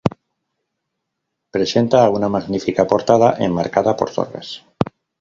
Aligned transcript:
Presenta 1.59 2.03
una 2.15 2.31
magnífica 2.39 2.89
portada 2.95 3.31
enmarcada 3.49 3.95
por 4.01 4.15
torres. 4.19 4.55